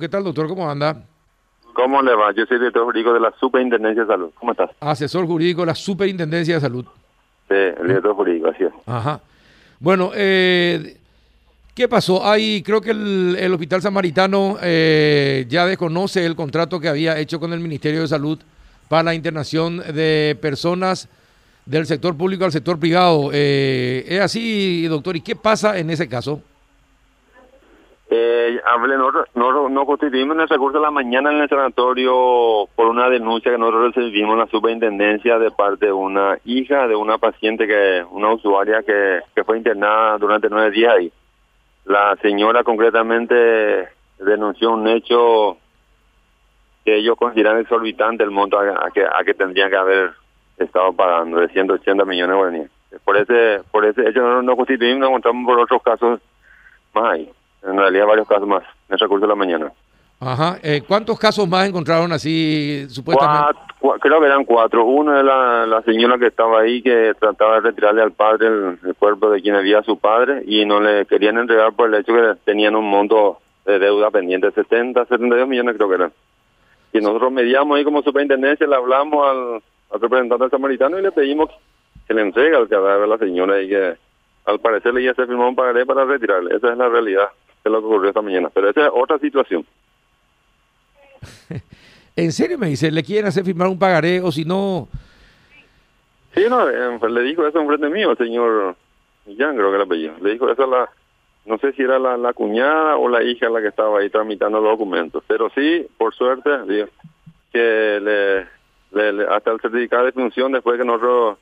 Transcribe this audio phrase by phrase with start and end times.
[0.00, 0.46] ¿Qué tal, doctor?
[0.46, 1.02] ¿Cómo anda?
[1.74, 2.32] ¿Cómo le va?
[2.32, 4.30] Yo soy director jurídico de la Superintendencia de Salud.
[4.38, 4.70] ¿Cómo estás?
[4.78, 6.84] Asesor jurídico de la Superintendencia de Salud.
[7.48, 8.70] Sí, el director jurídico, así es.
[8.86, 9.20] Ajá.
[9.80, 10.98] Bueno, eh,
[11.74, 12.24] ¿qué pasó?
[12.24, 17.40] Hay, creo que el, el Hospital Samaritano eh, ya desconoce el contrato que había hecho
[17.40, 18.38] con el Ministerio de Salud
[18.88, 21.08] para la internación de personas
[21.66, 23.30] del sector público al sector privado.
[23.32, 25.16] Eh, ¿Es así, doctor?
[25.16, 26.40] ¿Y qué pasa en ese caso?
[28.10, 32.66] Eh, hablé, nosotros, no, no constituimos en el recurso de la mañana en el sanatorio
[32.74, 36.96] por una denuncia que nosotros recibimos en la superintendencia de parte de una hija de
[36.96, 41.12] una paciente, que una usuaria que, que fue internada durante nueve días ahí.
[41.84, 45.58] La señora concretamente denunció un hecho
[46.86, 50.12] que ellos consideran exorbitante el monto a, que, a que tendrían que haber
[50.56, 52.70] estado pagando de 180 millones de guaraníes.
[53.04, 56.20] Por ese, por ese hecho no, no constituimos, nos encontramos por otros casos
[56.94, 57.30] más ahí
[57.62, 59.72] en realidad varios casos más en el recurso de la mañana.
[60.20, 60.58] Ajá.
[60.62, 63.56] Eh, ¿Cuántos casos más encontraron así supuestamente?
[63.78, 64.84] Cuatro, creo que eran cuatro.
[64.84, 68.78] Uno es la, la señora que estaba ahí que trataba de retirarle al padre el,
[68.84, 72.12] el, cuerpo de quien había su padre y no le querían entregar por el hecho
[72.14, 76.12] que tenían un monto de deuda pendiente, 70, 72 millones creo que eran.
[76.92, 81.12] Y nosotros mediamos ahí como superintendencia, le hablamos al, al representante del samaritano y le
[81.12, 81.50] pedimos
[82.08, 83.96] que le entregue al cadáver a la señora y que
[84.46, 86.56] al parecer le iba a hacer firmar un pagaré para retirarle.
[86.56, 87.28] Esa es la realidad
[87.68, 88.50] es lo que ocurrió esta mañana.
[88.52, 89.64] Pero esa es otra situación.
[92.16, 92.90] ¿En serio me dice?
[92.90, 94.88] ¿Le quieren hacer firmar un pagaré o si no...?
[96.34, 98.76] Sí, no, eh, pues le dijo eso en frente mío, el señor
[99.26, 100.14] Millán, creo que era apellido.
[100.20, 100.90] Le dijo eso a la...
[101.46, 104.60] No sé si era la, la, cuñada o la hija la que estaba ahí tramitando
[104.60, 105.24] los documentos.
[105.26, 106.88] Pero sí, por suerte, digo,
[107.52, 108.46] que le,
[108.92, 111.38] le, le, hasta el certificado de función, después que nosotros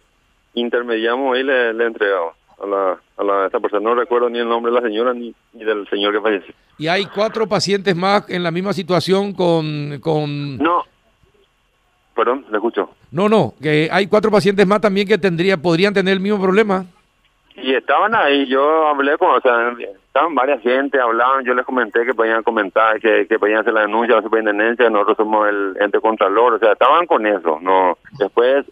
[0.55, 3.89] intermediamos le, le entregamos a la, a la esta persona.
[3.89, 6.55] No recuerdo ni el nombre de la señora ni, ni del señor que falleció.
[6.79, 9.99] ¿Y hay cuatro pacientes más en la misma situación con...
[10.01, 10.59] con...
[10.59, 10.85] No.
[12.15, 12.91] Perdón, le escucho.
[13.11, 16.87] No, no, que hay cuatro pacientes más también que tendría, podrían tener el mismo problema.
[17.57, 19.75] Y estaban ahí, yo hablé con, o sea,
[20.07, 23.83] estaban varias gente, hablaban, yo les comenté que podían comentar, que, que podían hacer la
[23.83, 27.97] denuncia a la superintendencia, nosotros somos el ente contralor, o sea, estaban con eso, no.
[28.19, 28.67] Después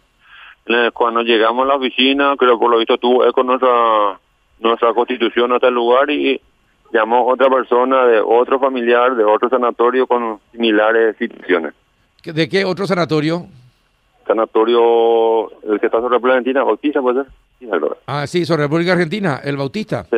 [0.93, 4.19] cuando llegamos a la oficina, creo por lo visto tuvo con nuestra
[4.59, 6.39] nuestra constitución hasta el lugar y
[6.91, 11.73] llamó otra persona de otro familiar de otro sanatorio con similares situaciones.
[12.23, 13.45] ¿De qué otro sanatorio?
[14.25, 17.31] Sanatorio, el que está sobre República Argentina, Bautista, puede ser.
[17.59, 17.67] Sí,
[18.07, 20.05] ah, sí, sobre República Argentina, el Bautista.
[20.09, 20.17] Sí,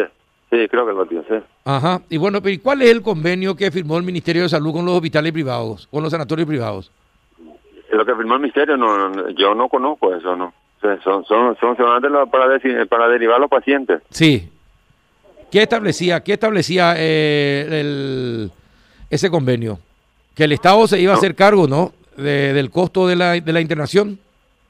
[0.49, 1.43] sí, creo que el Bautista, sí.
[1.65, 4.85] Ajá, y bueno, pero ¿cuál es el convenio que firmó el Ministerio de Salud con
[4.85, 6.91] los hospitales privados, con los sanatorios privados?
[7.91, 10.53] Lo que firmó el ministerio, no, yo no conozco eso, ¿no?
[10.77, 11.75] O sea, son, son, son
[12.29, 14.01] para, decir, para derivar a los pacientes.
[14.09, 14.49] Sí.
[15.51, 18.51] ¿Qué establecía, qué establecía eh, el,
[19.09, 19.79] ese convenio?
[20.35, 21.15] Que el Estado se iba no.
[21.15, 21.93] a hacer cargo, ¿no?
[22.15, 24.19] De, del costo de la, de la internación.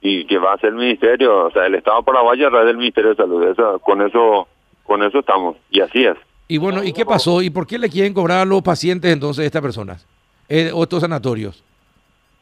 [0.02, 2.78] Y que va a ser el ministerio, o sea, el Estado paraguayo a través del
[2.78, 3.44] Ministerio de Salud.
[3.44, 4.48] Eso, con eso
[4.84, 6.16] con eso estamos, y así es.
[6.48, 7.42] Y bueno, ¿y qué pasó?
[7.42, 10.08] ¿Y por qué le quieren cobrar a los pacientes entonces estas personas?
[10.48, 11.62] Eh, o estos sanatorios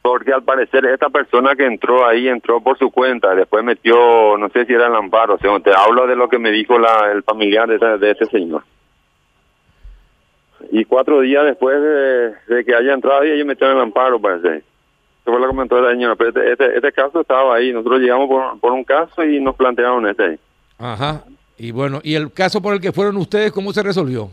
[0.06, 4.48] porque al parecer esta persona que entró ahí entró por su cuenta, después metió, no
[4.50, 7.24] sé si era el amparo, o sea, te hablo de lo que me dijo el
[7.24, 8.62] familiar de, de ese señor.
[10.70, 11.76] Y cuatro días después
[12.46, 14.58] de, que haya entrado ahí, ellos metieron el amparo, parece.
[14.58, 14.64] Eso
[15.24, 18.28] fue lo que comentó la señora, pero este, este, este, caso estaba ahí, nosotros llegamos
[18.60, 20.38] por, un caso y nos plantearon este.
[20.78, 21.24] Ajá,
[21.58, 24.30] y bueno, ¿y el caso por el que fueron ustedes, cómo se resolvió?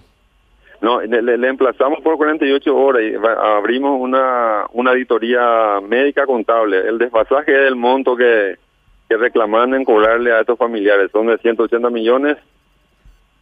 [0.84, 6.78] No, le, le, emplazamos por 48 horas y abrimos una, una auditoría médica contable.
[6.78, 8.58] El desfasaje del monto que,
[9.08, 12.36] que reclaman en cobrarle a estos familiares son de 180 millones.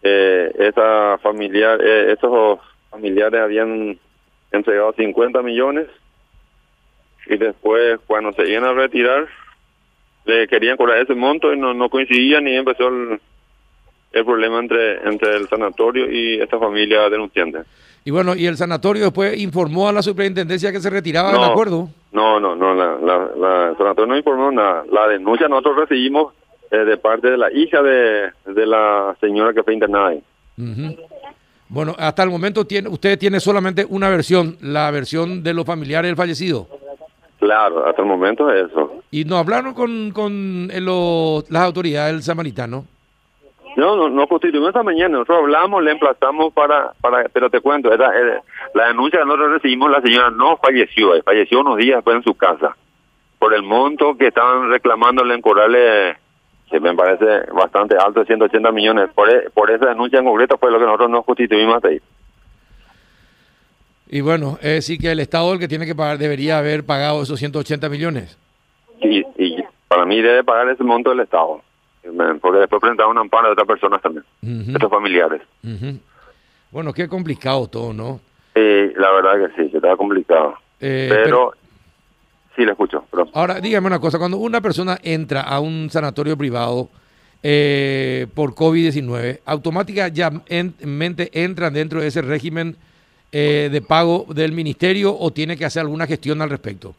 [0.04, 2.60] Eh, esa familiar, eh, estos
[2.92, 3.98] familiares habían
[4.52, 5.88] entregado 50 millones
[7.26, 9.28] y después cuando se iban a retirar
[10.26, 13.20] le querían cobrar ese monto y no, no coincidían y empezó el,
[14.12, 17.60] el problema entre entre el sanatorio y esta familia denunciante.
[18.04, 21.52] Y bueno, ¿y el sanatorio después informó a la superintendencia que se retiraba no, del
[21.52, 21.90] acuerdo?
[22.12, 24.84] No, no, no, la, la, la, el sanatorio no informó nada.
[24.92, 26.34] La denuncia nosotros recibimos
[26.72, 30.24] eh, de parte de la hija de, de la señora que fue internada ahí.
[30.58, 31.00] Uh -huh.
[31.70, 36.10] Bueno, hasta el momento tiene, usted tiene solamente una versión, la versión de los familiares
[36.10, 36.68] del fallecido.
[37.40, 39.02] Claro, hasta el momento es eso.
[39.10, 42.86] ¿Y no hablaron con, con eh, los, las autoridades del samaritano?
[43.76, 45.18] No, no, no constituimos esta mañana.
[45.18, 48.42] Nosotros hablamos, le emplazamos para, para, pero te cuento, era, era,
[48.74, 52.24] la denuncia que nosotros recibimos, la señora no falleció, eh, falleció unos días después en
[52.24, 52.76] su casa,
[53.40, 56.18] por el monto que estaban reclamándole en cobrarle,
[56.70, 59.10] que me parece bastante alto, de 180 millones.
[59.16, 62.02] Por, por esa denuncia en concreto fue lo que nosotros nos constituimos hasta ahí.
[64.14, 67.24] Y bueno, es decir que el Estado el que tiene que pagar debería haber pagado
[67.24, 68.38] esos 180 millones.
[69.02, 69.56] Sí, y
[69.88, 71.62] para mí debe pagar ese monto el Estado.
[72.42, 75.42] Porque después presentar un amparo de otras personas también, de otros familiares.
[76.72, 78.20] Bueno, qué complicado todo, ¿no?
[78.56, 80.56] Eh, la verdad que sí, que está complicado.
[80.80, 81.54] Eh, pero,
[82.56, 83.06] sí, le escucho.
[83.12, 83.28] Pero...
[83.34, 86.90] Ahora, dígame una cosa, cuando una persona entra a un sanatorio privado
[87.44, 92.76] eh, por COVID-19, automáticamente entran dentro de ese régimen
[93.32, 96.96] eh, de pago del ministerio o tiene que hacer alguna gestión al respecto?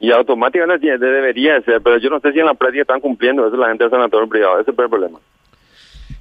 [0.00, 3.56] Y automáticamente debería ser, pero yo no sé si en la práctica están cumpliendo eso
[3.56, 5.18] la gente del sanatorio privado, ese es el problema.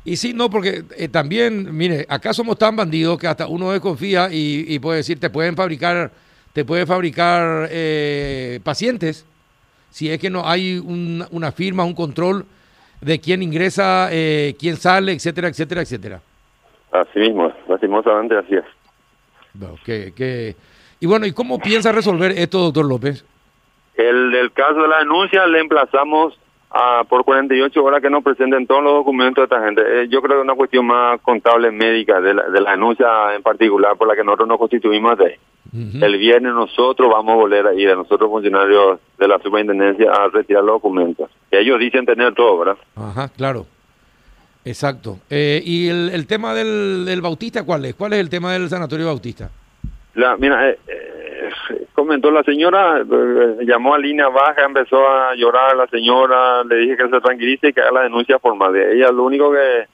[0.03, 4.29] Y sí, no, porque eh, también, mire, acá somos tan bandidos que hasta uno desconfía
[4.31, 6.11] y, y puede decir, te pueden fabricar,
[6.53, 9.25] te puede fabricar eh, pacientes
[9.89, 12.45] si es que no hay un, una firma, un control
[13.01, 16.21] de quién ingresa, eh, quién sale, etcétera, etcétera, etcétera.
[16.91, 18.65] Así mismo, lastimosamente así es.
[19.53, 20.55] No, que, que...
[20.99, 23.25] Y bueno, ¿y cómo piensa resolver esto, doctor López?
[23.97, 26.39] El del caso de la denuncia le emplazamos
[26.69, 29.81] a, por 48 horas que nos presenten todos los documentos de esta gente.
[29.81, 33.35] Eh, yo creo que es una cuestión más contable médica de la, de la denuncia
[33.35, 35.39] en particular por la que nosotros nos constituimos de
[35.73, 40.27] El viernes nosotros vamos a volver a ir a nosotros funcionarios de la superintendencia a
[40.27, 41.29] retirar los documentos.
[41.49, 42.77] Que ellos dicen tener todo, ¿verdad?
[42.95, 43.65] Ajá, claro.
[44.63, 45.19] Exacto.
[45.29, 47.95] Eh, ¿Y el, el tema del, del, Bautista cuál es?
[47.95, 49.49] ¿Cuál es el tema del Sanatorio Bautista?
[50.15, 50.77] La, mira, eh,
[51.97, 56.95] comentó la señora, eh, llamó a línea baja, empezó a llorar la señora, le dije
[56.95, 58.71] que se tranquilice y que haga la denuncia formal.
[58.71, 59.87] De ella lo único que,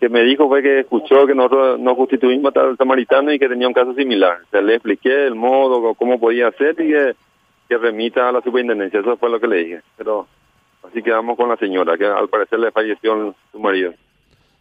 [0.00, 3.68] que me dijo fue que escuchó que nosotros nos constituimos el samaritano y que tenía
[3.68, 4.38] un caso similar.
[4.46, 7.14] O sea, le expliqué el modo, cómo podía hacer y que,
[7.68, 9.00] que remita a la superintendencia.
[9.00, 9.82] Eso fue lo que le dije.
[9.98, 10.26] Pero
[10.88, 13.92] así quedamos con la señora, que al parecer le falleció su marido.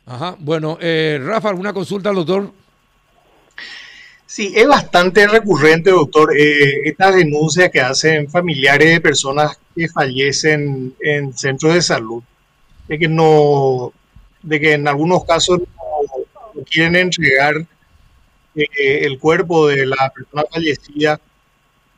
[0.05, 2.49] Ajá, bueno, eh, Rafa, ¿alguna consulta al doctor?
[4.33, 10.95] Sí, es bastante recurrente, doctor, eh, estas denuncias que hacen familiares de personas que fallecen
[11.01, 12.23] en centros de salud,
[12.87, 13.91] de que no,
[14.41, 17.57] de que en algunos casos no, quieren entregar
[18.55, 21.19] eh, el cuerpo de la persona fallecida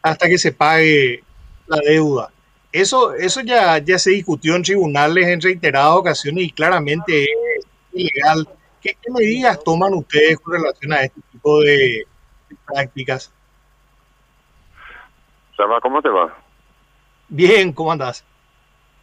[0.01, 1.24] hasta que se pague
[1.68, 2.31] la deuda.
[2.71, 8.50] Eso, eso ya, ya se discutió en tribunales en reiteradas ocasiones y claramente es ilegal.
[8.81, 12.07] ¿Qué, qué medidas toman ustedes con relación a este tipo de,
[12.73, 13.31] prácticas.
[15.81, 16.33] ¿cómo te va?
[17.29, 18.25] Bien, ¿cómo andas?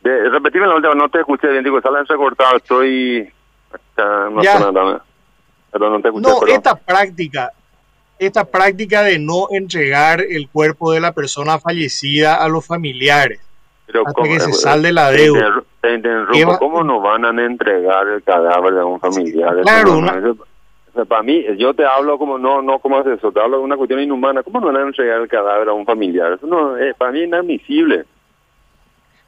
[0.02, 3.30] De, repetime la última, no te escuché bien, digo, sale recortado, estoy
[3.72, 4.58] acá en una Ya.
[4.58, 5.02] zona,
[5.70, 6.28] pero no te escuché.
[6.28, 6.56] No, perdón.
[6.56, 7.52] esta práctica,
[8.18, 13.40] esta práctica de no entregar el cuerpo de la persona fallecida a los familiares
[13.86, 15.62] Pero hasta ¿cómo- que se salde la deuda.
[15.80, 19.54] Te interrumpo, ¿cómo nos van a entregar el cadáver de un familiar?
[19.62, 20.20] Claro, una-
[21.06, 23.30] para mí, yo te hablo como, no, no, ¿cómo haces eso?
[23.32, 24.42] Te hablo de una cuestión inhumana.
[24.42, 26.32] ¿Cómo nos van a entregar el cadáver a un familiar?
[26.34, 28.04] Eso no, eh, para mí es inadmisible.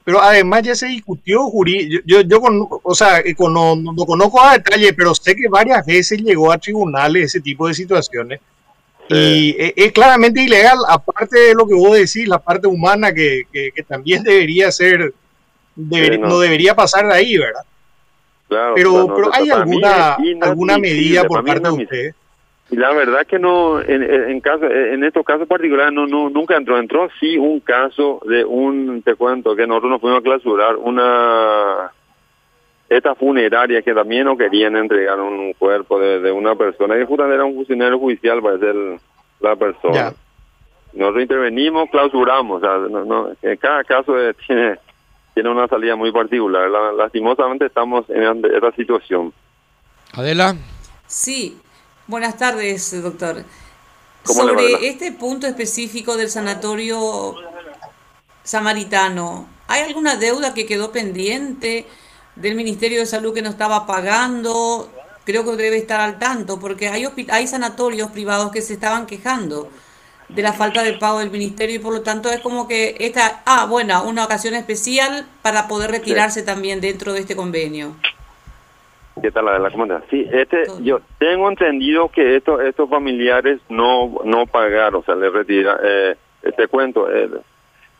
[0.04, 3.76] Pero además ya se discutió jurí yo, yo, yo con- o sea, eh, con- no,
[3.76, 7.74] no conozco a detalle, pero sé que varias veces llegó a tribunales ese tipo de
[7.74, 8.40] situaciones.
[9.08, 13.42] Y eh, es claramente ilegal, aparte de lo que vos decís, la parte humana que,
[13.52, 15.12] que, que también debería ser,
[15.76, 16.28] deber- Sí, no.
[16.28, 16.38] no.
[16.40, 17.62] debería pasar de ahí, ¿verdad?
[18.52, 22.14] Claro, Pero, pero ¿hay alguna, alguna medida por parte de?
[22.70, 26.56] Y la verdad que no, en, en, caso, en estos casos particulares no, no, nunca
[26.56, 26.78] entró.
[26.78, 31.92] Entró sí un caso de un, te cuento, que nosotros nos fuimos a clausurar una,
[32.88, 37.36] esta funeraria que también no querían entregar un cuerpo de, de una persona, que justamente
[37.36, 38.74] era un funcionario judicial para ser
[39.40, 39.94] la persona.
[39.94, 40.12] Ya.
[40.94, 44.78] Nosotros intervenimos, clausuramos, o sea, no, no, en cada caso eh, tiene,
[45.34, 46.68] tiene una salida muy particular.
[46.70, 49.32] La- lastimosamente estamos en esta situación.
[50.12, 50.56] Adela.
[51.06, 51.58] Sí,
[52.06, 53.44] buenas tardes, doctor.
[54.24, 57.34] ¿Cómo le va, Sobre este punto específico del sanatorio
[58.44, 61.86] samaritano, ¿hay alguna deuda que quedó pendiente
[62.36, 64.90] del Ministerio de Salud que no estaba pagando?
[65.24, 69.70] Creo que debe estar al tanto, porque hay, hay sanatorios privados que se estaban quejando
[70.34, 73.42] de la falta de pago del ministerio y por lo tanto es como que esta,
[73.46, 77.94] ah, bueno, una ocasión especial para poder retirarse también dentro de este convenio.
[79.20, 80.02] ¿Qué tal la de la comunidad?
[80.10, 80.80] Sí, este, Todo.
[80.80, 85.78] yo tengo entendido que estos estos familiares no no pagaron, o sea, le retira.
[85.82, 87.28] Eh, este cuento, eh,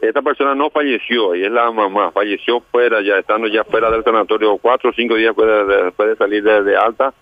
[0.01, 4.03] esta persona no falleció y es la mamá, falleció fuera, ya estando ya fuera del
[4.03, 7.13] sanatorio, cuatro o cinco días después de, después de salir de, de alta,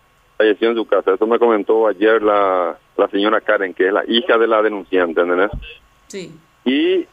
[0.40, 1.12] falleció en su casa.
[1.12, 5.20] Eso me comentó ayer la, la señora Karen, que es la hija de la denunciante,
[5.20, 5.50] ¿entendés?
[6.08, 6.32] Sí.
[6.64, 7.06] y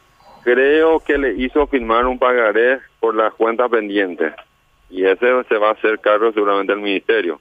[0.44, 4.34] creo que le hizo firmar un pagaré por la cuenta pendiente
[4.90, 7.40] y ese se va a hacer cargo seguramente al ministerio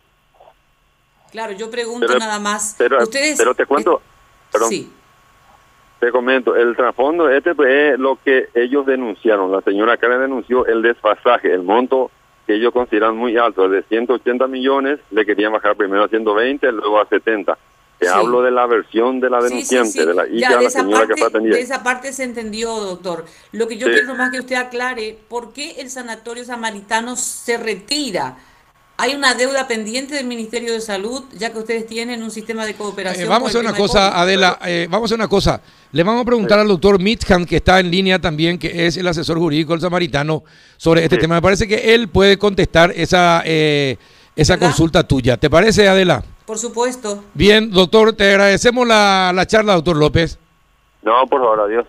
[1.30, 2.74] Claro, yo pregunto nada más.
[2.78, 4.02] Pero, Ustedes, pero te cuento,
[4.50, 4.90] perdón, Sí.
[6.00, 9.50] te comento, el trasfondo este pues, es lo que ellos denunciaron.
[9.52, 12.10] La señora Karen denunció el desfasaje, el monto
[12.46, 17.00] que ellos consideran muy alto, de 180 millones, le querían bajar primero a 120, luego
[17.00, 17.58] a 70.
[17.98, 18.12] Te Sí.
[18.14, 20.04] hablo de la versión de la sí, denunciante, sí.
[20.04, 21.56] de la hija de de la señora que fue atendida.
[21.56, 23.24] De esa parte se entendió, doctor.
[23.52, 28.36] Lo que yo quiero más que usted aclare, ¿por qué el sanatorio samaritano se retira?
[28.98, 32.74] ¿Hay una deuda pendiente del Ministerio de Salud, ya que ustedes tienen un sistema de
[32.74, 33.26] cooperación?
[33.26, 34.18] Eh, vamos a hacer una cosa?
[34.18, 35.60] Adela, eh, vamos a hacer una cosa.
[35.92, 39.06] Le vamos a preguntar al doctor Mitcham, que está en línea también, que es el
[39.06, 40.44] asesor jurídico del Samaritano,
[40.78, 41.20] sobre este Sí.
[41.20, 41.34] tema.
[41.34, 43.98] Me parece que él puede contestar esa, eh,
[44.34, 44.68] esa ¿Verdad?
[44.68, 45.36] consulta tuya.
[45.36, 46.24] ¿Te parece, Adela?
[46.46, 47.22] Por supuesto.
[47.34, 50.38] Bien, doctor, te agradecemos la, la charla, doctor López.
[51.02, 51.84] No, por favor, adiós.